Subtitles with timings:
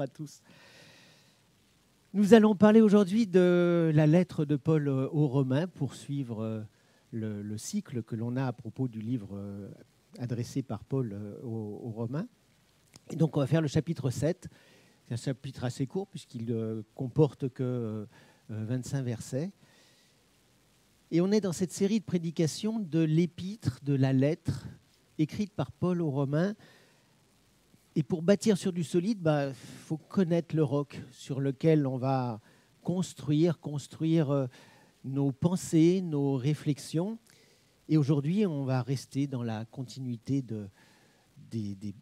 [0.00, 0.42] À tous.
[2.12, 6.66] Nous allons parler aujourd'hui de la lettre de Paul aux Romains pour suivre
[7.12, 9.40] le, cycle que l'on a à propos du livre
[10.18, 12.26] adressé par Paul aux, Romains.
[13.10, 14.48] Et donc on va faire le chapitre 7.
[15.06, 18.06] C'est un chapitre assez court puisqu'il ne comporte que
[18.50, 19.50] 25 versets.
[21.10, 24.66] Et on est dans cette série de prédications de l'épître, de la lettre,
[25.16, 26.54] écrite par Paul aux Romains.
[27.98, 31.96] Et pour bâtir sur du solide, il bah, faut connaître le roc sur lequel on
[31.96, 32.42] va
[32.82, 34.46] construire, construire euh,
[35.02, 37.18] nos pensées, nos réflexions.
[37.88, 40.68] Et aujourd'hui, on va rester dans la continuité de,
[41.50, 41.94] des, des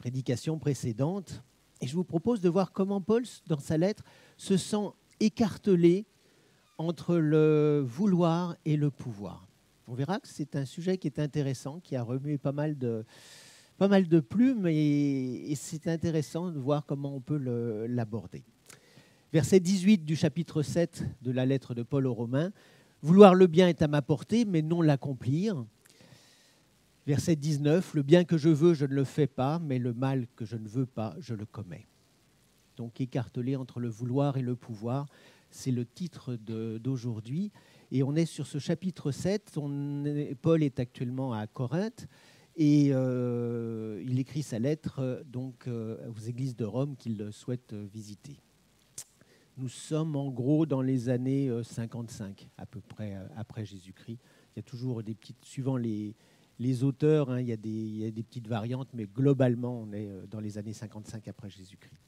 [0.00, 1.44] prédications précédentes.
[1.80, 4.02] Et je vous propose de voir comment Paul, dans sa lettre,
[4.36, 4.88] se sent
[5.20, 6.06] écartelé
[6.76, 9.46] entre le vouloir et le pouvoir.
[9.86, 13.04] On verra que c'est un sujet qui est intéressant, qui a remué pas mal de,
[13.80, 17.38] pas mal de plumes et, c'est intéressant de voir comment on peut
[17.88, 18.44] l'aborder.
[19.32, 22.52] Verset 18 du chapitre 7 de la lettre de Paul aux Romains.
[23.00, 25.64] Vouloir le bien est à ma portée, mais non l'accomplir.
[27.06, 27.94] Verset 19.
[27.94, 30.56] Le bien que je veux, je ne le fais pas, mais le mal que je
[30.56, 31.86] ne veux pas, je le commets.
[32.76, 35.06] Donc écartelé entre le vouloir et le pouvoir.
[35.48, 37.50] C'est le titre d'aujourd'hui.
[37.92, 39.58] Et on est sur ce chapitre 7.
[40.42, 42.06] Paul est actuellement à Corinthe
[42.60, 47.72] et euh, il écrit sa lettre euh, donc, euh, aux églises de Rome qu'il souhaite
[47.72, 48.36] visiter.
[49.56, 54.18] Nous sommes en gros dans les années 55, à peu près après Jésus-Christ.
[54.54, 56.14] Il y a toujours des petites, suivant les,
[56.58, 59.80] les auteurs, hein, il, y a des, il y a des petites variantes, mais globalement,
[59.80, 61.98] on est dans les années 55 après Jésus-Christ.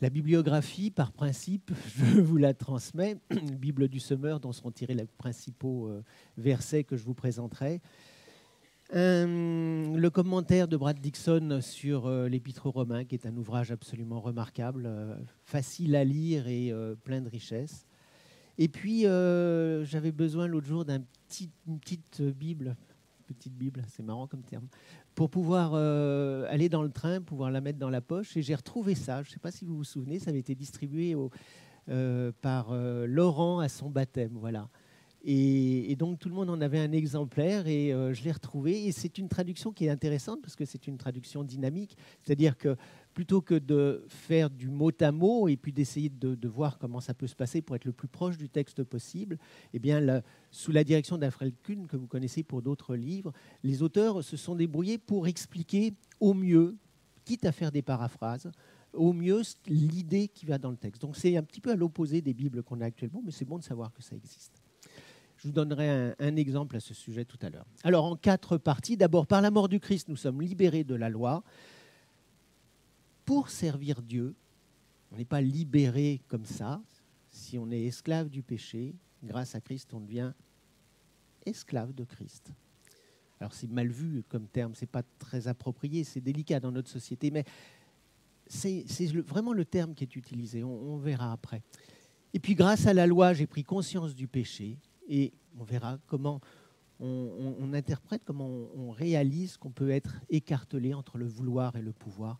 [0.00, 5.06] La bibliographie, par principe, je vous la transmets, Bible du Semeur, dont seront tirés les
[5.06, 5.90] principaux
[6.38, 7.80] versets que je vous présenterai.
[8.94, 13.70] Euh, le commentaire de Brad Dixon sur euh, l'Épître aux Romains, qui est un ouvrage
[13.70, 14.88] absolument remarquable,
[15.44, 16.72] facile à lire et
[17.04, 17.86] plein de richesses.
[18.56, 22.76] Et puis, j'avais besoin l'autre jour d'une petite Bible,
[23.28, 24.66] petite Bible, c'est marrant comme terme,
[25.14, 28.36] pour pouvoir euh, aller dans le train, pouvoir la mettre dans la poche.
[28.36, 29.22] Et j'ai retrouvé ça.
[29.22, 31.16] Je ne sais pas si vous vous souvenez, ça avait été distribué
[31.88, 34.32] euh, par euh, Laurent à son baptême.
[34.34, 34.68] Voilà.
[35.24, 38.86] Et, donc tout le monde en avait un exemplaire et je l'ai retrouvé.
[38.86, 41.96] Et c'est une traduction qui est intéressante parce que c'est une traduction dynamique.
[42.22, 42.76] C'est-à-dire que
[43.18, 47.14] plutôt que de faire du mot à mot et puis d'essayer de, voir comment ça
[47.14, 49.38] peut se passer pour être le plus proche du texte possible,
[49.74, 53.32] eh bien, sous la direction d'Alfred Kuhn, que vous connaissez pour d'autres livres,
[53.64, 56.76] les auteurs se sont débrouillés pour expliquer au mieux,
[57.24, 58.52] quitte à faire des paraphrases,
[58.92, 61.02] au mieux l'idée qui va dans le texte.
[61.02, 63.58] Donc c'est un petit peu à l'opposé des Bibles qu'on a actuellement, mais c'est bon
[63.58, 64.57] de savoir que ça existe.
[65.38, 67.66] Je vous donnerai un, exemple à ce sujet tout à l'heure.
[67.84, 71.08] Alors en quatre parties, d'abord par la mort du Christ, nous sommes libérés de la
[71.08, 71.44] loi
[73.24, 74.34] pour servir Dieu.
[75.12, 76.82] On n'est pas libéré comme ça.
[77.30, 80.32] Si on est esclave du péché, grâce à Christ, on devient
[81.46, 82.50] esclave de Christ.
[83.38, 87.30] Alors c'est mal vu comme terme, c'est pas très approprié, c'est délicat dans notre société,
[87.30, 87.44] mais
[88.48, 88.84] c'est
[89.24, 90.64] vraiment le terme qui est utilisé.
[90.64, 91.62] On, verra après.
[92.34, 94.78] Et puis grâce à la loi, j'ai pris conscience du péché
[95.08, 96.40] et on verra comment
[97.00, 102.38] on, interprète, comment on réalise qu'on peut être écartelé entre le vouloir et le pouvoir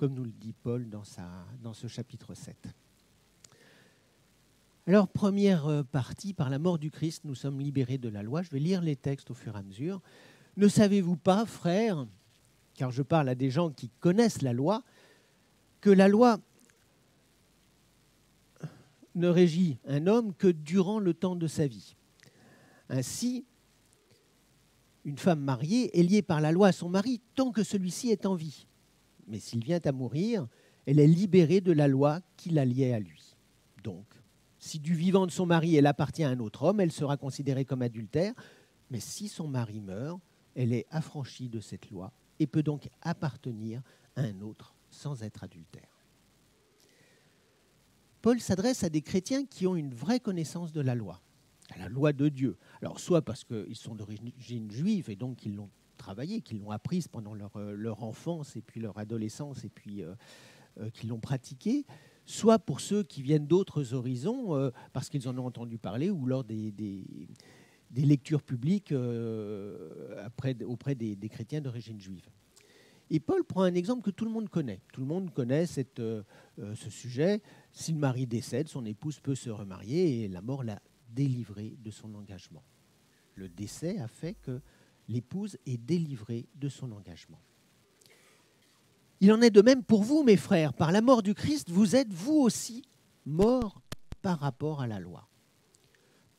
[0.00, 1.28] comme nous le dit Paul dans, sa,
[1.62, 2.56] dans ce chapitre 7.
[4.86, 8.40] Alors, première euh, partie, par la mort du Christ, nous sommes libérés de la loi.
[8.40, 10.00] Je vais lire les textes au fur et à mesure.
[10.56, 12.06] Ne savez-vous pas, frères,
[12.72, 14.84] car je parle à des gens qui connaissent la loi,
[15.82, 16.40] que la loi
[19.14, 21.94] ne régit un homme que durant le temps de sa vie.
[22.90, 23.46] Ainsi,
[25.06, 28.26] une femme mariée est liée par la loi à son mari tant que celui-ci est
[28.26, 28.66] en vie
[29.30, 30.46] mais s'il vient à mourir,
[30.86, 33.36] elle est libérée de la loi qui la liait à lui.
[33.82, 34.06] Donc,
[34.58, 37.64] si du vivant de son mari elle appartient à un autre homme, elle sera considérée
[37.64, 38.34] comme adultère,
[38.90, 40.20] mais si son mari meurt,
[40.56, 43.82] elle est affranchie de cette loi et peut donc appartenir
[44.16, 46.04] à un autre sans être adultère.
[48.20, 51.22] Paul s'adresse à des chrétiens qui ont une vraie connaissance de la loi,
[51.80, 52.58] la loi de Dieu.
[52.82, 57.08] Alors soit parce qu'ils sont d'origine juive et donc ils l'ont travaillé, qu'ils l'ont apprise
[57.08, 60.14] pendant leur, euh, leur, enfance et puis leur adolescence et puis euh,
[60.78, 61.86] euh, qu'ils l'ont pratiquée,
[62.26, 66.44] soit pour ceux qui viennent d'autres horizons parce qu'ils en ont entendu parler ou lors
[66.44, 66.72] des,
[67.96, 68.94] lectures publiques
[70.64, 72.28] auprès des, chrétiens d'origine juive.
[73.12, 74.80] Et Paul prend un exemple que tout le monde connaît.
[74.92, 76.22] Tout le monde connaît ce
[76.88, 77.42] sujet.
[77.72, 80.80] Si le mari décède, son épouse peut se remarier et la mort l'a
[81.14, 82.64] délivré de son engagement.
[83.34, 84.60] Le décès a fait que
[85.08, 87.40] l'épouse est délivrée de son engagement.
[89.20, 90.72] Il en est de même pour vous, mes frères.
[90.72, 92.82] Par la mort du Christ, vous êtes vous aussi
[93.26, 93.82] morts
[94.22, 95.28] par rapport à la loi,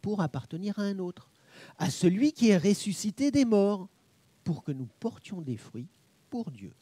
[0.01, 1.29] pour appartenir à un autre,
[1.77, 3.87] à celui qui est ressuscité des morts,
[4.43, 5.89] pour que nous portions des fruits
[6.29, 6.73] pour Dieu.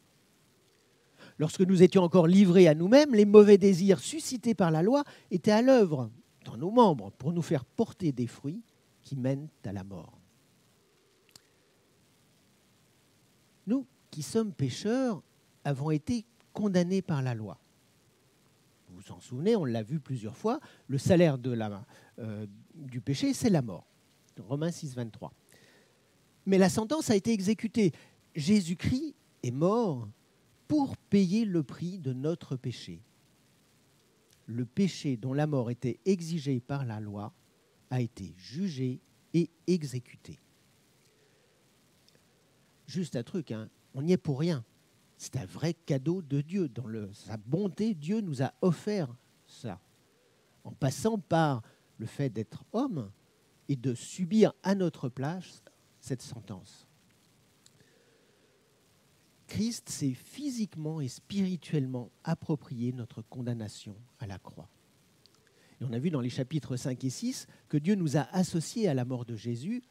[1.37, 5.51] Lorsque nous étions encore livrés à nous-mêmes, les mauvais désirs suscités par la loi étaient
[5.51, 6.09] à l'œuvre
[6.57, 8.61] nos membres pour nous faire porter des fruits
[9.01, 10.19] qui mènent à la mort.
[13.67, 15.21] Nous, qui sommes pécheurs,
[15.63, 17.59] avons été condamnés par la loi.
[18.87, 21.37] Vous vous en souvenez, on l'a vu plusieurs fois, le salaire
[22.19, 23.85] euh, du péché, c'est la mort.
[24.39, 25.33] Romains 6, 23.
[26.45, 27.91] Mais la sentence a été exécutée.
[28.35, 30.07] Jésus-Christ est mort
[30.67, 33.01] pour payer le prix de notre péché.
[34.49, 37.31] Le péché dont la mort était exigée par la loi
[37.91, 38.99] a été jugé
[39.35, 40.39] et exécuté.
[42.87, 44.65] Juste un truc, hein, on n'y est pour rien.
[45.17, 46.67] C'est un vrai cadeau de Dieu.
[46.67, 49.15] Dans sa bonté, Dieu nous a offert
[49.45, 49.79] ça.
[50.63, 51.61] En passant par
[51.99, 53.11] le fait d'être homme
[53.67, 55.63] et de subir à notre place
[55.99, 56.88] cette sentence.
[59.49, 64.69] Christ s'est physiquement et spirituellement approprié notre condamnation à la croix.
[65.81, 68.87] Et on a vu dans les chapitres 5 et 6 que Dieu nous a associés
[68.87, 69.81] à la mort de Jésus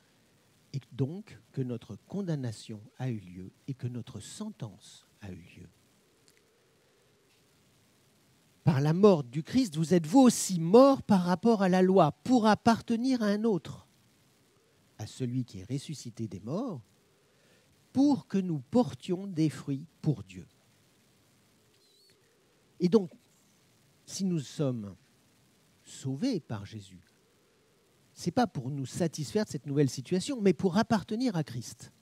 [0.73, 5.69] et donc que notre condamnation a eu lieu et que notre sentence a eu lieu.
[8.63, 12.13] Par la mort du Christ, vous êtes vous aussi morts par rapport à la loi
[12.23, 13.89] pour appartenir à un autre,
[14.99, 16.81] à celui qui est ressuscité des morts
[17.93, 20.47] pour que nous portions des fruits pour Dieu.
[22.81, 23.11] Et donc,
[24.07, 24.95] si nous sommes
[25.85, 27.03] sauvés par Jésus,
[28.15, 31.93] ce n'est pas pour nous satisfaire de cette nouvelle situation, mais pour appartenir à Christ.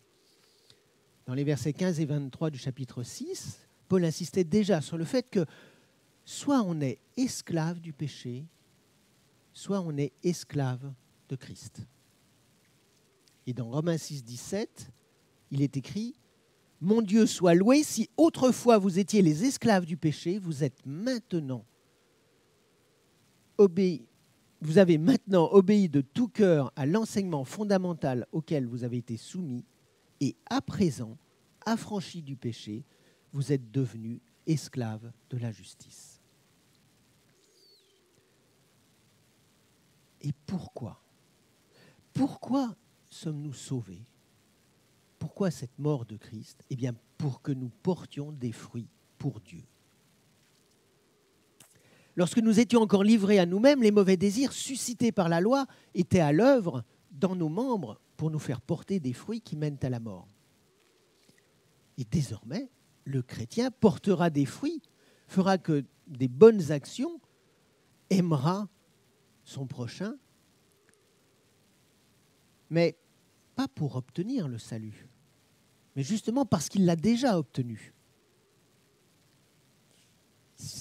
[1.27, 5.29] Dans les versets 15 et 23 du chapitre 6, Paul insistait déjà sur le fait
[5.29, 5.44] que
[6.25, 8.47] soit on est esclave du péché,
[9.53, 10.93] soit on est esclave
[11.29, 11.87] de Christ.
[13.47, 14.91] Et dans Romains 6, 17,
[15.50, 16.14] il est écrit
[16.81, 21.64] Mon Dieu soit loué, si autrefois vous étiez les esclaves du péché, vous êtes maintenant
[23.58, 24.06] obéis.
[24.60, 29.64] Vous avez maintenant obéi de tout cœur à l'enseignement fondamental auquel vous avez été soumis,
[30.20, 31.19] et à présent,
[31.66, 32.84] affranchis du péché,
[33.32, 36.22] vous êtes devenus esclaves de la justice.
[40.22, 41.02] Et pourquoi?
[42.14, 42.75] Pourquoi
[43.10, 44.06] sommes-nous sauvés?
[45.18, 46.62] Pourquoi cette mort de Christ?
[46.70, 49.62] Eh bien, pour que nous portions des fruits pour Dieu.
[52.16, 56.20] Lorsque nous étions encore livrés à nous-mêmes, les mauvais désirs suscités par la loi étaient
[56.20, 60.00] à l'œuvre dans nos membres pour nous faire porter des fruits qui mènent à la
[60.00, 60.26] mort.
[61.98, 62.70] Et désormais,
[63.04, 64.82] le chrétien portera des fruits,
[65.28, 67.20] fera que des bonnes actions,
[68.10, 68.68] aimera
[69.44, 70.16] son prochain,
[72.70, 72.96] mais
[73.56, 75.08] pas pour obtenir le salut,
[75.97, 77.94] mais justement parce qu'il l'a déjà obtenu.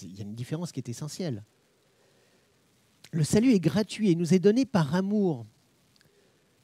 [0.04, 1.44] Il y a une différence qui est essentielle.
[3.12, 5.46] Le salut est gratuit et nous est donné par amour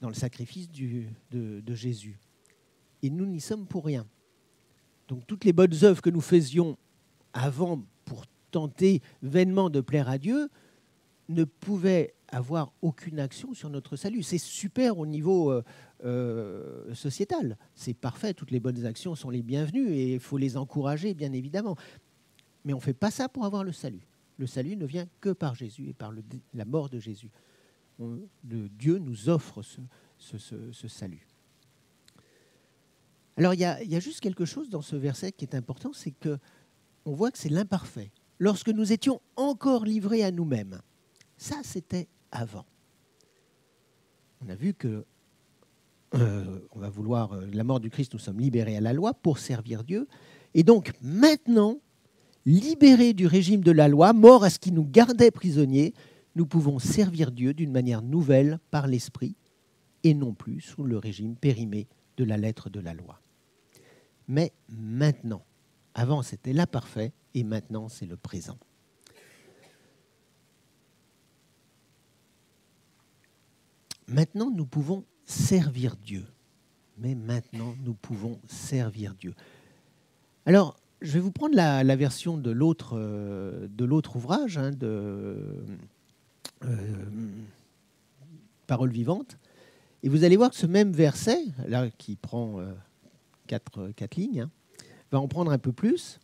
[0.02, 2.20] dans le sacrifice de, de Jésus.
[3.02, 4.06] Et nous n'y sommes pour rien.
[5.08, 6.78] Donc toutes les bonnes œuvres que nous faisions
[7.34, 10.50] avant pour tenter vainement de plaire à Dieu
[11.30, 14.24] ne pouvaient avoir aucune action sur notre salut.
[14.24, 15.64] C'est super au niveau euh,
[16.06, 17.58] euh, sociétal.
[17.76, 21.34] C'est parfait, toutes les bonnes actions sont les bienvenues et il faut les encourager, bien
[21.34, 21.76] évidemment.
[22.64, 24.08] Mais on ne fait pas ça pour avoir le salut.
[24.38, 26.12] Le salut ne vient que par Jésus et par
[26.54, 27.30] la mort de Jésus.
[28.44, 29.62] Dieu nous offre
[30.18, 31.28] ce, salut.
[33.38, 35.56] Alors il y, a, il y, a, juste quelque chose dans ce verset qui est
[35.56, 36.38] important, c'est que
[37.06, 38.12] on voit que c'est l'imparfait.
[38.40, 40.82] Lorsque nous étions encore livrés à nous-mêmes,
[41.38, 42.66] ça c'était avant.
[44.44, 45.06] On a vu que
[46.14, 49.14] euh, on va vouloir euh, la mort du Christ, nous sommes libérés à la loi
[49.14, 50.08] pour servir Dieu.
[50.54, 51.80] Et donc maintenant,
[52.46, 55.94] libérés du régime de la loi, morts à ce qui nous gardait prisonniers,
[56.36, 59.36] nous pouvons servir Dieu d'une manière nouvelle par l'Esprit
[60.04, 63.22] et non plus sous le régime périmé de la lettre de la loi.
[64.28, 65.44] Mais maintenant,
[65.94, 68.58] avant c'était l'imparfait et maintenant c'est le présent.
[74.12, 76.26] Maintenant, nous pouvons servir Dieu.
[76.98, 79.34] Mais maintenant, nous pouvons servir Dieu.
[80.46, 85.38] Alors, je vais vous prendre la, version de l'autre, euh, de l'autre ouvrage, hein, de
[86.66, 87.06] euh,
[88.68, 89.38] Parole vivante.
[90.04, 92.74] Et vous allez voir que ce même verset, là, qui prend euh,
[93.48, 94.52] quatre, quatre, lignes, hein,
[95.12, 96.20] va en prendre un peu plus.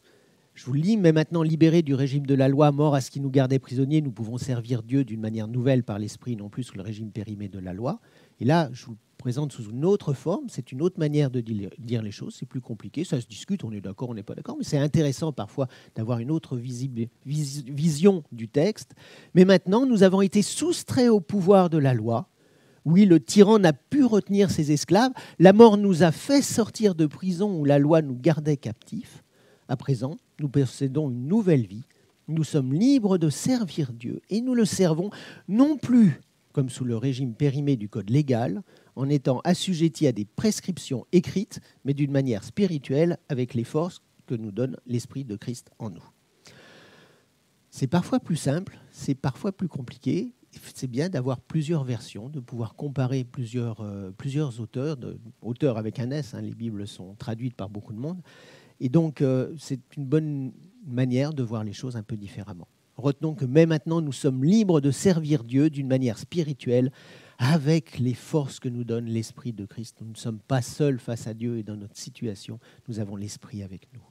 [0.58, 3.20] Je vous lis, mais maintenant libérés du régime de la loi, mort à ce qui
[3.20, 6.76] nous gardait prisonniers, nous pouvons servir Dieu d'une manière nouvelle par l'esprit, non plus sous
[6.76, 8.00] le régime périmé de la loi.
[8.40, 12.02] Et là, je vous présente sous une autre forme, c'est une autre manière de dire
[12.02, 14.56] les choses, c'est plus compliqué, ça se discute, on est d'accord, on n'est pas d'accord,
[14.58, 18.96] mais c'est intéressant parfois d'avoir une autre vision du texte.
[19.36, 22.30] Mais maintenant, nous avons été soustraits au pouvoir de la loi.
[22.84, 27.06] Oui, le tyran n'a pu retenir ses esclaves, la mort nous a fait sortir de
[27.06, 29.24] prison où la loi nous gardait captifs.
[29.68, 31.86] À présent, nous possédons une nouvelle vie,
[32.28, 35.10] nous sommes libres de servir Dieu et nous le servons
[35.48, 36.20] non plus
[36.58, 38.64] comme sous le régime périmé du code légal,
[38.96, 44.34] en étant assujettis à des prescriptions écrites, mais d'une manière spirituelle, avec les forces que
[44.34, 46.04] nous donne l'Esprit de Christ en nous.
[47.70, 50.34] C'est parfois plus simple, c'est parfois plus compliqué.
[50.74, 54.10] C'est bien d'avoir plusieurs versions, de pouvoir comparer plusieurs, euh,
[54.58, 54.98] auteurs,
[55.44, 58.24] auteurs avec un S, hein, les Bibles sont traduites par beaucoup de monde.
[58.80, 60.52] Et donc, euh, c'est une bonne
[60.86, 62.68] manière de voir les choses un peu différemment.
[62.96, 66.92] Retenons que même maintenant, nous sommes libres de servir Dieu d'une manière spirituelle
[67.38, 69.98] avec les forces que nous donne l'Esprit de Christ.
[70.02, 73.62] Nous ne sommes pas seuls face à Dieu et dans notre situation, nous avons l'Esprit
[73.62, 74.02] avec nous.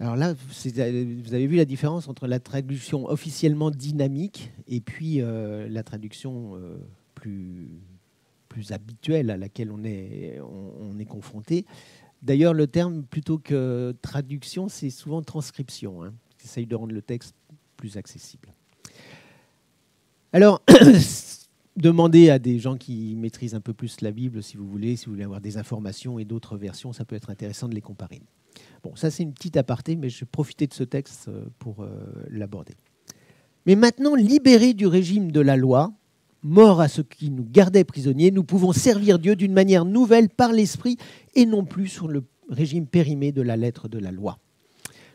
[0.00, 5.68] Alors là, vous avez vu la différence entre la traduction officiellement dynamique et puis euh,
[5.68, 6.78] la traduction euh,
[7.14, 7.68] plus,
[8.52, 11.64] plus habituelle à laquelle on est, on est confronté.
[12.20, 16.04] D'ailleurs, le terme, plutôt que traduction, c'est souvent transcription.
[16.04, 16.12] Hein,
[16.44, 17.34] essaye de rendre le texte
[17.76, 18.52] plus accessible.
[20.32, 20.62] Alors,
[21.76, 25.06] demandez à des gens qui maîtrisent un peu plus la Bible, si vous voulez, si
[25.06, 28.20] vous voulez avoir des informations et d'autres versions, ça peut être intéressant de les comparer.
[28.82, 31.82] Bon, ça c'est une petite aparté, mais je vais profiter de ce texte euh, pour
[31.82, 31.88] euh,
[32.28, 32.74] l'aborder.
[33.64, 35.92] Mais maintenant, libérés du régime de la loi,
[36.42, 40.52] mort à ceux qui nous gardaient prisonniers, nous pouvons servir Dieu d'une manière nouvelle par
[40.52, 40.96] l'Esprit
[41.34, 44.38] et non plus sur le régime périmé de la lettre de la loi.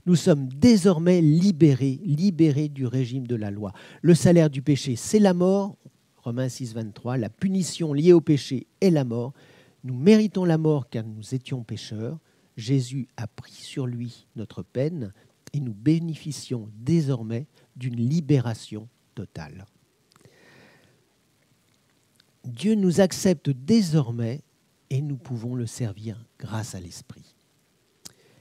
[0.06, 3.74] Nous sommes désormais libérés, libérés du régime de la loi.
[4.02, 5.76] Le salaire du péché, c'est la mort.
[6.16, 7.18] Romains 6, 23.
[7.18, 9.34] La punition liée au péché est la mort.
[9.84, 12.20] Nous méritons la mort car nous étions pécheurs.
[12.56, 15.14] Jésus a pris sur lui notre peine
[15.54, 19.66] et nous bénéficions désormais d'une libération totale.
[22.48, 24.42] Dieu nous accepte désormais
[24.90, 27.36] et nous pouvons le servir grâce à l'Esprit.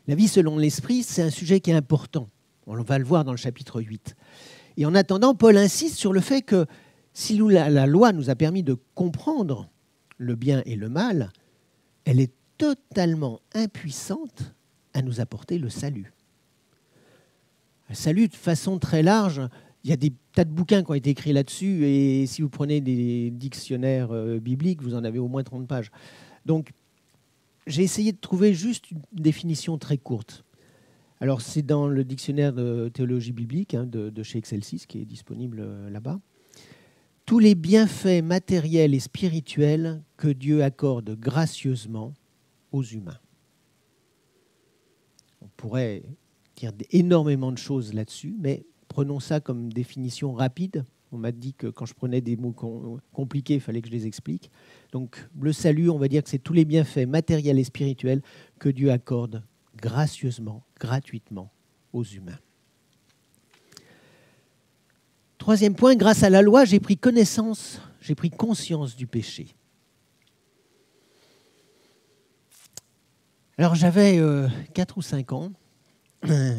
[0.06, 2.28] La vie selon l'Esprit, c'est un sujet qui est important.
[2.66, 4.14] On va le voir dans le chapitre 8.
[4.76, 6.66] Et en attendant, Paul insiste sur le fait que
[7.12, 9.68] si la, loi nous a permis de comprendre
[10.18, 11.30] le bien et le mal,
[12.04, 14.54] elle est totalement impuissante
[14.94, 16.12] à nous apporter le salut.
[17.88, 19.40] Le salut, de façon très large,
[19.86, 22.48] il y a des tas de bouquins qui ont été écrits là-dessus, et si vous
[22.48, 25.92] prenez des dictionnaires euh, bibliques, vous en avez au moins 30 pages.
[26.44, 26.72] Donc,
[27.68, 30.44] j'ai essayé de trouver juste une définition très courte.
[31.20, 35.58] Alors, c'est dans le dictionnaire de théologie biblique hein, de, chez Excelsis, qui est disponible
[35.60, 36.18] euh, là-bas.
[37.24, 42.12] Tous les bienfaits matériels et spirituels que Dieu accorde gracieusement
[42.72, 43.20] aux humains.
[45.40, 46.02] On pourrait
[46.56, 50.84] dire énormément de choses là-dessus, mais prenons ça comme définition rapide.
[51.12, 52.54] On m'a dit que quand je prenais des mots
[53.12, 54.50] compliqués, il fallait que je les explique.
[54.92, 58.22] Donc le salut, on va dire que c'est tous les bienfaits matériels et spirituels
[58.58, 59.42] que Dieu accorde
[59.76, 61.52] gracieusement, gratuitement
[61.92, 62.38] aux humains.
[65.38, 69.54] Troisième point, grâce à la loi, j'ai pris connaissance, j'ai pris conscience du péché.
[73.58, 74.20] Alors j'avais
[74.74, 75.52] 4 euh, ou 5 ans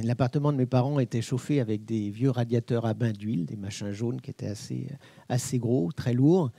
[0.03, 3.91] l'appartement de mes parents était chauffé avec des vieux radiateurs à bain d'huile, des machins
[3.91, 4.87] jaunes qui étaient assez,
[5.29, 6.51] assez gros, très lourds.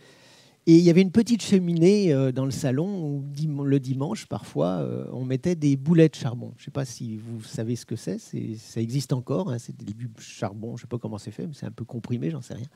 [0.71, 4.81] Et il y avait une petite cheminée euh, dans le salon où le dimanche, parfois,
[4.81, 6.53] euh, on mettait des boulets de charbon.
[6.59, 8.19] Je ne sais pas si vous savez ce que c'est.
[8.19, 9.51] Ça existe encore.
[9.51, 10.77] Hein, c'est des charbon.
[10.77, 12.67] Je ne sais pas comment c'est fait, mais c'est un peu comprimé, j'en sais rien.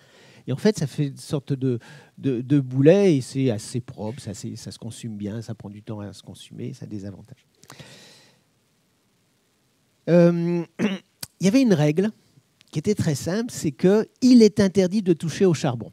[0.46, 1.78] Et en fait, ça fait une sorte de,
[2.16, 4.22] de, de boulet et c'est assez propre.
[4.22, 5.42] Ça, ça se consume bien.
[5.42, 6.72] Ça prend du temps à se consumer.
[6.72, 7.46] Ça a des avantages.
[10.08, 10.64] Euh,
[11.40, 12.10] il y avait une règle
[12.70, 15.92] qui était très simple, c'est qu'il est interdit de toucher au charbon,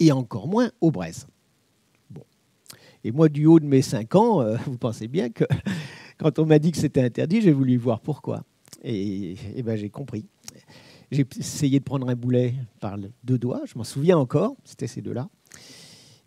[0.00, 1.26] et encore moins aux braises.
[2.10, 2.24] Bon.
[3.04, 5.44] Et moi, du haut de mes 5 ans, euh, vous pensez bien que
[6.18, 8.42] quand on m'a dit que c'était interdit, j'ai voulu voir pourquoi.
[8.82, 10.26] Et, et ben, j'ai compris.
[11.10, 15.00] J'ai essayé de prendre un boulet par deux doigts, je m'en souviens encore, c'était ces
[15.00, 15.28] deux-là.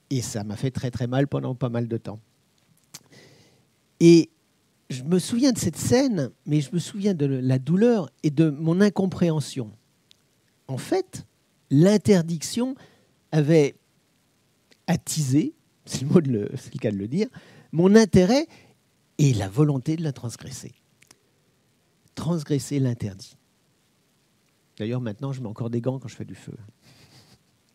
[0.10, 2.20] Et ça m'a fait très très mal pendant pas mal de temps.
[4.00, 4.30] Et
[4.90, 8.50] je me souviens de cette scène, mais je me souviens de la douleur et de
[8.50, 9.72] mon incompréhension.
[10.68, 11.26] En fait,
[11.70, 12.76] l'interdiction
[13.32, 13.76] avait
[14.88, 15.54] attisé,
[15.86, 17.28] c'est le, le cas de le dire,
[17.72, 18.48] mon intérêt
[19.18, 20.74] et la volonté de la transgresser.
[22.16, 23.38] Transgresser l'interdit.
[24.78, 26.54] D'ailleurs, maintenant, je mets encore des gants quand je fais du feu.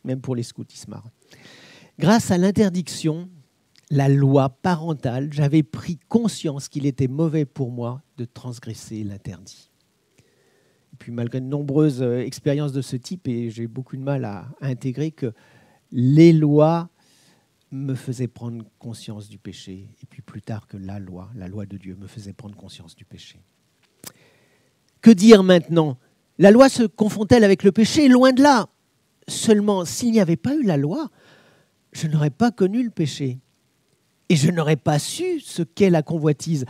[0.04, 1.10] Même pour les scouts, ils se marrent.
[1.98, 3.28] Grâce à l'interdiction,
[3.92, 9.70] la loi parentale, j'avais pris conscience qu'il était mauvais pour moi de transgresser l'interdit.
[10.94, 14.24] Et puis, malgré de nombreuses euh, expériences de ce type, et j'ai beaucoup de mal
[14.24, 15.34] à, à intégrer que
[15.90, 16.88] les lois
[17.70, 21.66] me faisaient prendre conscience du péché, et puis plus tard que la loi, la loi
[21.66, 23.42] de Dieu, me faisait prendre conscience du péché.
[25.02, 25.98] Que dire maintenant?
[26.38, 28.08] La loi se confond-elle avec le péché?
[28.08, 28.70] Loin de là.
[29.28, 31.10] Seulement, s'il n'y avait pas eu la loi,
[31.92, 33.38] je n'aurais pas connu le péché.
[34.32, 36.64] Et je n'aurais pas su ce qu'est la convoitise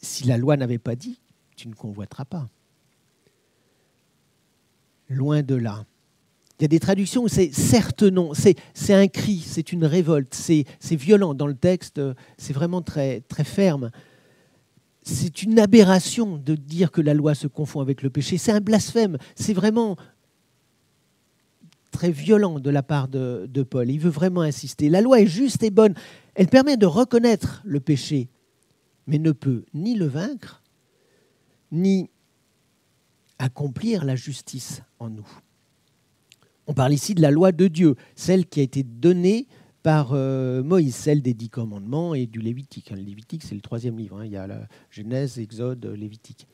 [0.00, 1.20] si la loi n'avait pas dit
[1.54, 2.48] tu ne convoiteras pas.
[5.10, 5.84] Loin de là.
[6.58, 10.32] Il y a des traductions où c'est certes non, c'est un cri, c'est une révolte,
[10.32, 12.00] c'est violent dans le texte,
[12.38, 13.90] c'est vraiment très, très ferme.
[15.02, 18.62] C'est une aberration de dire que la loi se confond avec le péché, c'est un
[18.62, 19.98] blasphème, c'est vraiment
[21.90, 23.90] très violent de la part de, de Paul.
[23.90, 24.88] Il veut vraiment insister.
[24.88, 25.94] La loi est juste et bonne,
[26.34, 28.28] elle permet de reconnaître le péché,
[29.06, 30.62] mais ne peut ni le vaincre,
[31.70, 32.10] ni
[33.38, 35.28] accomplir la justice en nous.
[36.66, 39.46] On parle ici de la loi de Dieu, celle qui a été donnée
[39.82, 42.90] par euh, Moïse, celle des dix commandements et du Lévitique.
[42.90, 44.18] Le Lévitique, c'est le troisième livre.
[44.18, 44.24] Hein.
[44.24, 46.46] Il y a la Genèse, Exode, Lévitique.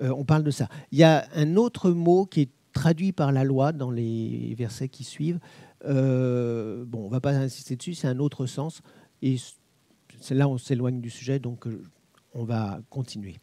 [0.00, 0.68] Euh, on parle de ça.
[0.92, 4.88] Il y a un autre mot qui est traduit par la loi dans les versets
[4.88, 5.40] qui suivent.
[5.86, 8.82] Euh, bon, on ne va pas insister dessus, c'est un autre sens.
[9.22, 9.36] Et
[10.30, 11.66] là, on s'éloigne du sujet, donc
[12.34, 13.36] on va continuer.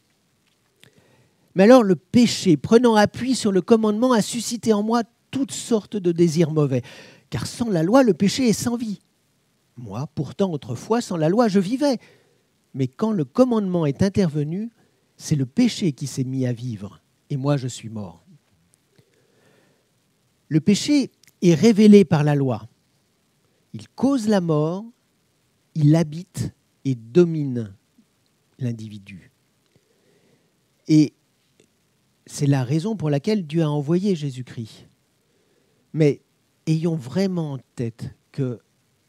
[1.55, 5.97] Mais alors, le péché, prenant appui sur le commandement, a suscité en moi toutes sortes
[5.97, 6.81] de désirs mauvais.
[7.29, 8.99] Car sans la loi, le péché est sans vie.
[9.77, 11.97] Moi, pourtant, autrefois, sans la loi, je vivais.
[12.73, 14.71] Mais quand le commandement est intervenu,
[15.17, 18.25] c'est le péché qui s'est mis à vivre, et moi je suis mort.
[20.47, 21.11] Le péché
[21.43, 22.67] est révélé par la loi.
[23.73, 24.85] Il cause la mort,
[25.75, 26.53] il habite
[26.85, 27.75] et domine
[28.59, 29.31] l'individu.
[30.87, 31.13] Et
[32.25, 34.87] c'est la raison pour laquelle Dieu a envoyé Jésus-Christ.
[35.93, 36.21] Mais
[36.65, 38.59] ayons vraiment en tête que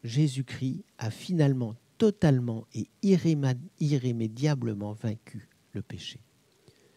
[0.03, 6.19] Jésus-Christ a finalement totalement et irrémédiablement vaincu le péché.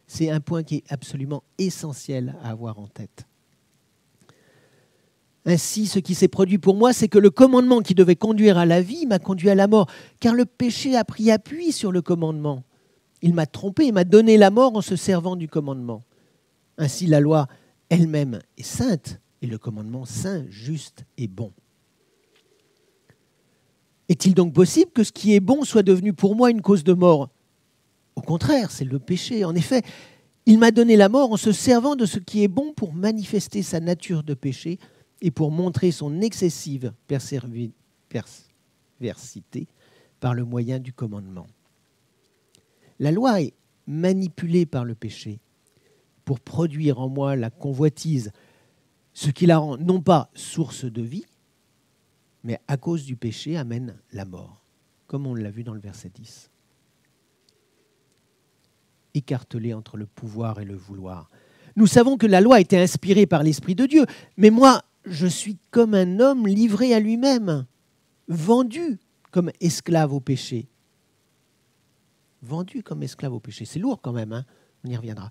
[0.08, 3.27] C'est un point qui est absolument essentiel à avoir en tête.
[5.48, 8.66] Ainsi, ce qui s'est produit pour moi, c'est que le commandement qui devait conduire à
[8.66, 9.86] la vie m'a conduit à la mort,
[10.20, 12.64] car le péché a pris appui sur le commandement.
[13.22, 16.04] Il m'a trompé et m'a donné la mort en se servant du commandement.
[16.76, 17.46] Ainsi, la loi
[17.88, 21.50] elle-même est sainte, et le commandement saint, juste et bon.
[24.10, 26.92] Est-il donc possible que ce qui est bon soit devenu pour moi une cause de
[26.92, 27.30] mort?
[28.16, 29.46] Au contraire, c'est le péché.
[29.46, 29.80] En effet,
[30.44, 33.62] il m'a donné la mort en se servant de ce qui est bon pour manifester
[33.62, 34.78] sa nature de péché
[35.20, 37.72] et pour montrer son excessive perversité
[40.20, 41.46] par le moyen du commandement.
[42.98, 43.54] La loi est
[43.86, 45.40] manipulée par le péché
[46.24, 48.32] pour produire en moi la convoitise,
[49.14, 51.26] ce qui la rend non pas source de vie,
[52.44, 54.62] mais à cause du péché amène la mort,
[55.06, 56.50] comme on l'a vu dans le verset 10.
[59.14, 61.30] Écartelé entre le pouvoir et le vouloir.
[61.76, 64.04] Nous savons que la loi été inspirée par l'Esprit de Dieu,
[64.36, 67.66] mais moi, je suis comme un homme livré à lui-même,
[68.28, 68.98] vendu
[69.30, 70.68] comme esclave au péché.
[72.42, 73.64] Vendu comme esclave au péché.
[73.64, 74.44] C'est lourd quand même, hein
[74.84, 75.30] on y reviendra.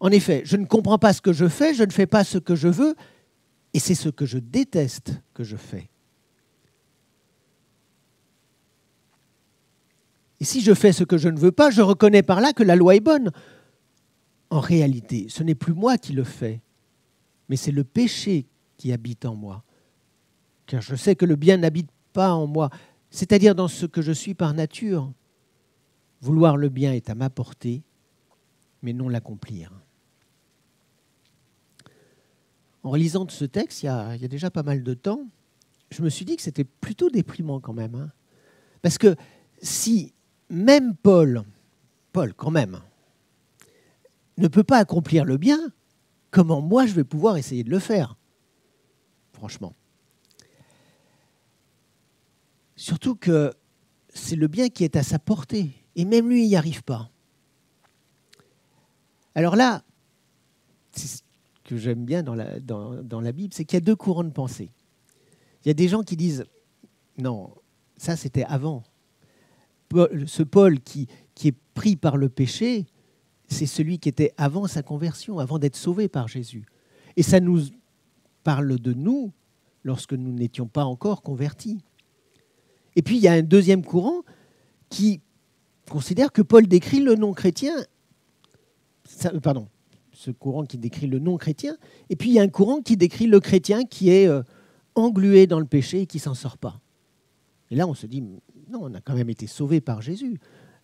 [0.00, 2.38] En effet, je ne comprends pas ce que je fais, je ne fais pas ce
[2.38, 2.94] que je veux,
[3.74, 5.90] et c'est ce que je déteste que je fais.
[10.40, 12.62] Et si je fais ce que je ne veux pas, je reconnais par là que
[12.62, 13.30] la loi est bonne.
[14.48, 16.60] En réalité, ce n'est plus moi qui le fais,
[17.48, 18.46] mais c'est le péché
[18.80, 19.62] qui habite en moi.
[20.66, 22.70] Car je sais que le bien n'habite pas en moi,
[23.10, 25.12] c'est-à-dire dans ce que je suis par nature.
[26.22, 27.82] Vouloir le bien est à ma portée,
[28.82, 29.72] mais non l'accomplir
[32.82, 35.26] en relisant ce texte, il y, a, déjà pas mal de temps,
[35.90, 37.94] je me suis dit que c'était plutôt déprimant quand même.
[37.94, 38.10] Hein.
[38.82, 39.16] Parce que
[39.60, 40.14] si
[40.48, 41.42] même Paul,
[42.12, 42.80] Paul quand même,
[44.38, 45.58] ne peut pas accomplir le bien,
[46.30, 48.16] comment moi je vais pouvoir essayer de le faire?
[49.40, 49.74] Franchement.
[52.76, 53.54] Surtout que
[54.10, 55.72] c'est le bien qui est à sa portée.
[55.96, 57.10] Et même lui, il n'y arrive pas.
[59.34, 59.82] Alors là,
[61.64, 64.30] que j'aime bien dans la, dans, la Bible, c'est qu'il y a deux courants de
[64.30, 64.72] pensée.
[65.64, 66.44] Il y a des gens qui disent,
[67.16, 67.54] non,
[67.96, 68.82] ça c'était avant.
[69.90, 72.84] ce Paul qui, qui est pris par le péché,
[73.48, 76.66] c'est celui qui était avant sa conversion, avant d'être sauvé par Jésus.
[77.16, 77.70] Et ça nous
[78.42, 79.32] parle de nous
[79.84, 81.78] lorsque nous n'étions pas encore convertis.
[82.96, 84.22] Et puis il y a un deuxième courant
[84.88, 85.20] qui
[85.88, 87.74] considère que Paul décrit le non-chrétien,
[89.42, 89.68] pardon,
[90.12, 91.76] ce courant qui décrit le non-chrétien,
[92.10, 94.42] et puis il y a un courant qui décrit le chrétien qui est euh,
[94.94, 96.80] englué dans le péché et qui s'en sort pas.
[97.70, 98.20] Et là, on se dit,
[98.68, 100.40] non, on a quand même été sauvé par Jésus.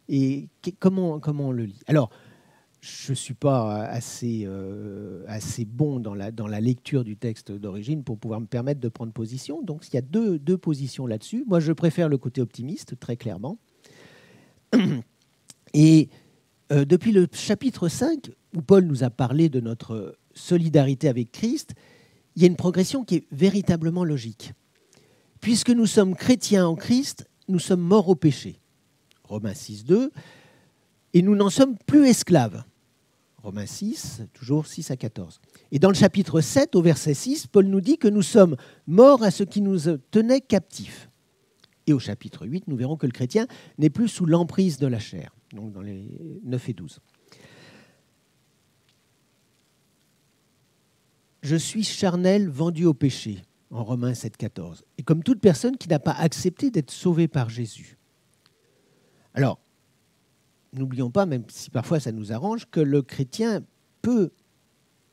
[0.08, 1.80] Et comment, comment on le lit?
[1.86, 2.10] Alors,
[2.86, 7.50] je ne suis pas assez, euh, assez bon dans la, dans la lecture du texte
[7.50, 9.60] d'origine pour pouvoir me permettre de prendre position.
[9.62, 11.44] Donc, il y a deux, deux positions là-dessus.
[11.46, 13.58] Moi, je préfère le côté optimiste, très clairement.
[15.74, 16.08] Et
[16.70, 21.74] euh, depuis le chapitre 5, où Paul nous a parlé de notre solidarité avec Christ,
[22.36, 24.52] il y a une progression qui est véritablement logique.
[25.40, 28.60] Puisque nous sommes chrétiens en Christ, nous sommes morts au péché.
[29.24, 30.12] Romains 6, 2.
[31.14, 32.62] Et nous n'en sommes plus esclaves.
[33.46, 35.40] Romains 6, toujours 6 à 14.
[35.70, 38.56] Et dans le chapitre 7, au verset 6, Paul nous dit que nous sommes
[38.88, 39.78] morts à ce qui nous
[40.10, 41.08] tenait captifs.
[41.86, 43.46] Et au chapitre 8, nous verrons que le chrétien
[43.78, 46.10] n'est plus sous l'emprise de la chair, donc dans les
[46.42, 46.98] 9 et 12.
[51.42, 54.84] Je suis charnel vendu au péché, en Romains 7, 14.
[54.98, 57.96] Et comme toute personne qui n'a pas accepté d'être sauvée par Jésus.
[59.34, 59.60] Alors,
[60.76, 63.62] n'oublions pas, même si parfois ça nous arrange, que le chrétien
[64.02, 64.30] peut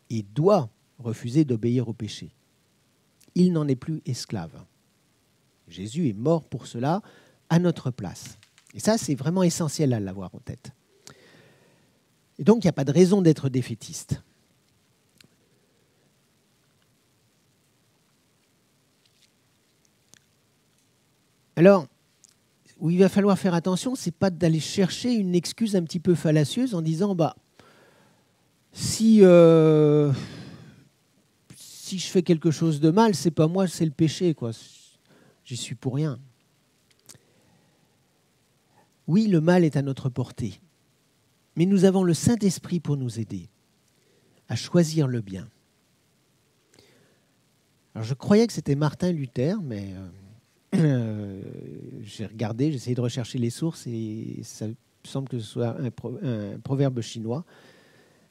[0.10, 2.34] et doit refuser d'obéir au péché.
[3.36, 4.63] Il n'en est plus esclave.
[5.67, 7.02] Jésus est mort pour cela
[7.49, 8.38] à notre place.
[8.73, 10.71] Et ça, c'est vraiment essentiel à l'avoir en tête.
[12.39, 14.21] Et donc, il n'y a pas de raison d'être défaitiste.
[21.56, 21.88] Alors,
[22.84, 26.15] où il va falloir faire attention, c'est pas d'aller chercher une excuse un petit peu
[26.15, 27.34] fallacieuse en disant bah
[28.74, 30.12] si euh,
[31.56, 34.52] si je fais quelque chose de mal, c'est pas moi, c'est le péché quoi.
[35.46, 36.19] J'y suis pour rien.
[39.08, 40.60] Oui, le mal est à notre portée,
[41.56, 43.48] mais nous avons le Saint-Esprit pour nous aider
[44.50, 45.48] à choisir le bien.
[47.96, 50.10] Alors je croyais que c'était Martin Luther, mais euh,
[50.73, 54.65] j'ai regardé, j'ai essayé de rechercher les sources et ça
[55.03, 55.91] semble que ce soit un,
[56.59, 57.45] proverbe chinois.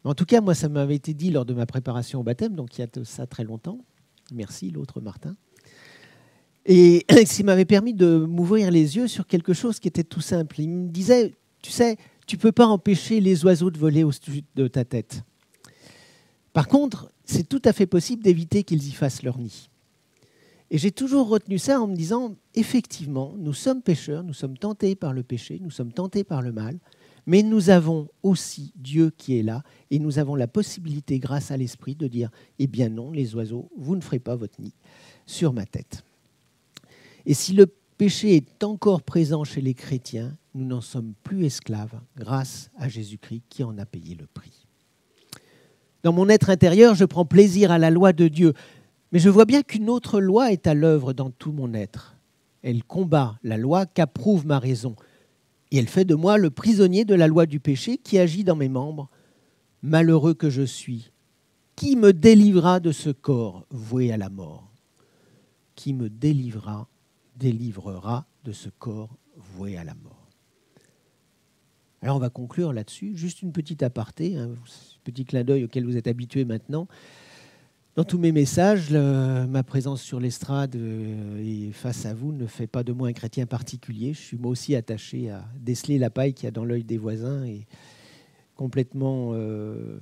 [0.04, 2.76] en tout cas, moi, ça m'avait été dit lors de ma préparation au baptême, donc
[2.78, 3.78] il y a ça très longtemps.
[4.32, 5.36] Merci, l'autre Martin.
[6.66, 10.60] Et ça m'avait permis de m'ouvrir les yeux sur quelque chose qui était tout simple.
[10.60, 14.68] Il me disait, tu sais, tu peux pas empêcher les oiseaux de voler au-dessus de
[14.68, 15.22] ta tête.
[16.52, 19.70] Par contre, c'est tout à fait possible d'éviter qu'ils y fassent leur nid.
[20.72, 24.94] Et j'ai toujours retenu ça en me disant, effectivement, nous sommes pécheurs, nous sommes tentés
[24.94, 26.78] par le péché, nous sommes tentés par le mal,
[27.26, 31.58] mais nous avons aussi Dieu qui est là, et nous avons la possibilité, grâce à
[31.58, 34.72] l'Esprit, de dire, eh bien non, les oiseaux, vous ne ferez pas votre nid
[35.26, 36.04] sur ma tête.
[37.26, 37.66] Et si le
[37.98, 43.42] péché est encore présent chez les chrétiens, nous n'en sommes plus esclaves grâce à Jésus-Christ
[43.50, 44.66] qui en a payé le prix.
[46.02, 48.54] Dans mon être intérieur, je prends plaisir à la loi de Dieu.
[49.12, 52.16] Mais je vois bien qu'une autre loi est à l'œuvre dans tout mon être.
[52.62, 54.96] Elle combat la loi qu'approuve ma raison.
[55.70, 58.56] Et elle fait de moi le prisonnier de la loi du péché qui agit dans
[58.56, 59.10] mes membres.
[59.82, 61.10] Malheureux que je suis,
[61.76, 64.70] qui me délivrera de ce corps voué à la mort?
[65.74, 66.88] Qui me délivrera,
[67.36, 70.28] délivrera de ce corps voué à la mort?
[72.00, 73.16] Alors on va conclure là-dessus.
[73.16, 74.50] Juste une petite aparté, un
[75.04, 76.86] petit clin d'œil auquel vous êtes habitués maintenant.
[77.94, 82.66] Dans tous mes messages, ma présence sur l'estrade euh, et face à vous ne fait
[82.66, 84.14] pas de moi un chrétien particulier.
[84.14, 86.96] Je suis moi aussi attaché à déceler la paille qu'il y a dans l'œil des
[86.96, 87.66] voisins et
[88.56, 90.00] complètement euh,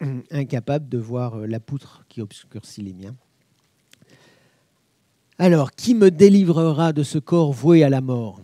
[0.32, 3.14] incapable de voir euh, la poutre qui obscurcit les miens.
[5.38, 8.40] Alors, qui me délivrera de ce corps voué à la mort?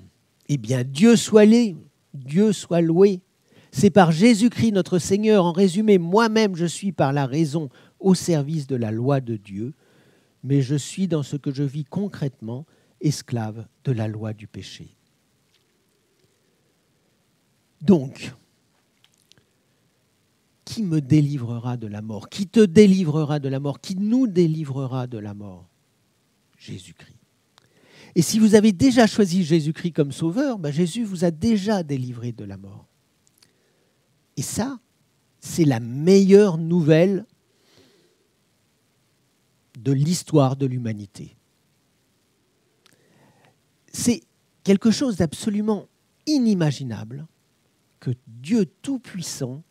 [0.48, 1.74] Eh bien, Dieu soit loué,
[2.14, 3.20] Dieu soit loué.
[3.72, 5.44] C'est par Jésus-Christ notre Seigneur.
[5.44, 7.68] En résumé, moi-même, je suis par la raison
[8.00, 9.74] au service de la loi de Dieu,
[10.42, 12.66] mais je suis dans ce que je vis concrètement
[13.00, 14.88] esclave de la loi du péché.
[17.80, 18.34] Donc,
[20.64, 22.28] qui me délivrera de la mort?
[22.28, 23.80] Qui te délivrera de la mort?
[23.80, 25.68] Qui nous délivrera de la mort?
[26.58, 27.16] Jésus-Christ.
[28.14, 32.32] Et si vous avez déjà choisi Jésus-Christ comme sauveur, ben Jésus vous a déjà délivré
[32.32, 32.86] de la mort.
[34.36, 34.78] Et ça,
[35.38, 37.24] c'est la meilleure nouvelle
[39.82, 41.36] de l'histoire de l'humanité.
[43.92, 44.22] C'est
[44.62, 45.88] quelque chose d'absolument
[46.26, 47.26] inimaginable
[47.98, 49.62] que Dieu Tout-Puissant,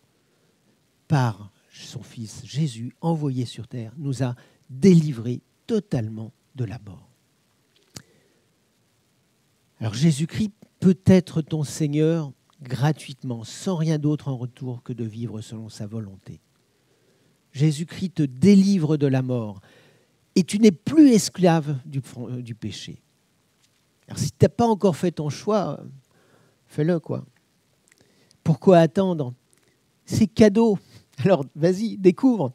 [1.07, 4.35] par son Fils Jésus envoyé sur terre, nous a
[4.69, 7.09] délivrés totalement de la mort.
[9.79, 15.41] Alors Jésus-Christ peut être ton Seigneur gratuitement, sans rien d'autre en retour que de vivre
[15.41, 16.41] selon sa volonté.
[17.53, 19.61] Jésus-Christ te délivre de la mort
[20.39, 23.01] et tu n'es plus esclave du, euh, péché.
[24.07, 25.83] Alors si tu n'as pas encore fait ton choix,
[26.65, 27.25] fais-le quoi.
[28.41, 29.33] Pourquoi attendre?
[30.05, 30.79] C'est cadeau.
[31.17, 32.53] Alors vas-y, découvre.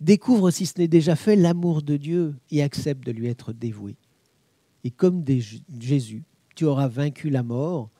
[0.00, 3.98] Découvre si ce n'est déjà fait l'amour de Dieu et accepte de lui être dévoué.
[4.82, 5.22] Et comme
[5.78, 7.90] Jésus, tu auras vaincu la mort.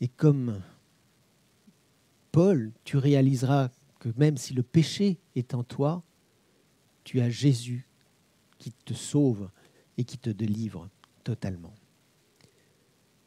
[0.00, 0.62] Et comme
[2.32, 6.02] Paul, tu réaliseras que même si le péché est en toi,
[7.04, 7.88] tu as Jésus
[8.58, 9.50] qui te sauve
[9.98, 10.88] et qui te délivre
[11.24, 11.74] totalement.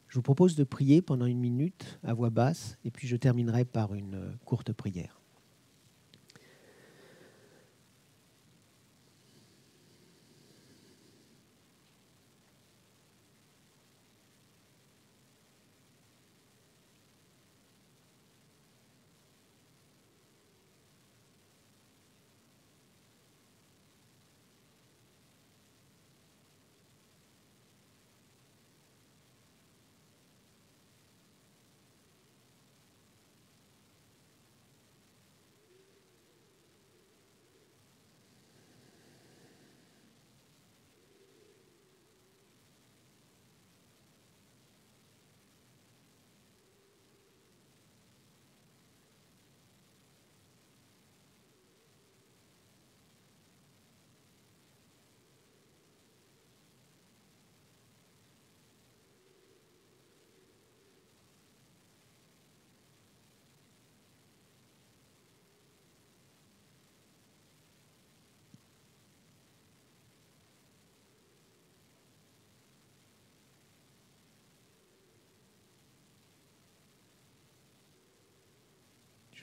[0.08, 3.66] Je vous propose de prier pendant une minute à voix basse et puis je terminerai
[3.66, 5.20] par une courte prière.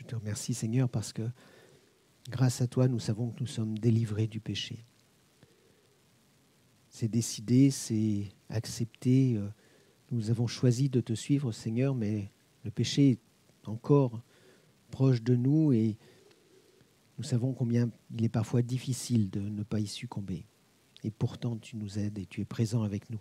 [0.03, 1.23] Je te remercie Seigneur parce que
[2.29, 4.85] grâce à toi, nous savons que nous sommes délivrés du péché.
[6.91, 9.37] C'est décidé, c'est accepté.
[9.37, 9.49] Euh,
[10.11, 12.33] nous avons choisi de te suivre Seigneur, mais
[12.65, 14.21] le péché est encore
[14.91, 15.97] proche de nous et
[17.17, 20.47] nous savons combien il est parfois difficile de ne pas y succomber.
[21.05, 23.21] Et pourtant, tu nous aides et tu es présent avec nous.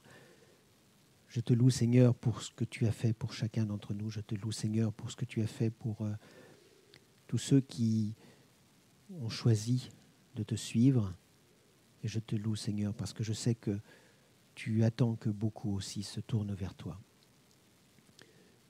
[1.28, 4.10] Je te loue, Seigneur, pour ce que tu as fait pour chacun d'entre nous.
[4.10, 6.12] Je te loue, Seigneur, pour ce que tu as fait pour euh,
[7.32, 8.14] tous ceux qui
[9.22, 9.90] ont choisi
[10.36, 11.14] de te suivre.
[12.04, 13.80] Et je te loue, Seigneur, parce que je sais que
[14.54, 17.00] tu attends que beaucoup aussi se tournent vers toi.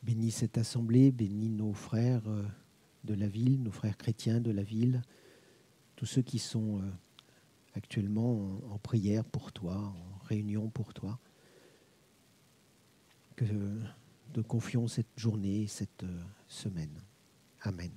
[0.04, 2.44] Bénis cette assemblée, bénis nos frères euh,
[3.04, 5.02] de la ville, nos frères chrétiens de la ville,
[5.96, 6.92] tous ceux qui sont euh,
[7.74, 11.18] actuellement en prière pour toi, en réunion pour toi.
[13.36, 13.80] Que
[14.34, 17.02] te confions cette journée, cette euh, semaine.
[17.62, 17.92] Amen.